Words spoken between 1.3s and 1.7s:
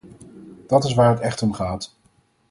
om